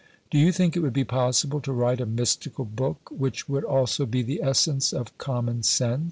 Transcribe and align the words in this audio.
Do 0.31 0.39
you 0.39 0.51
think 0.51 0.75
it 0.75 0.79
would 0.79 0.93
be 0.93 1.03
possible 1.03 1.61
to 1.61 1.71
write 1.71 2.01
a 2.01 2.07
mystical 2.07 2.65
book 2.65 3.11
which 3.15 3.47
would 3.47 3.63
also 3.63 4.07
be 4.07 4.23
the 4.23 4.41
essence 4.41 4.93
of 4.93 5.15
Common 5.19 5.61
Sense?" 5.61 5.99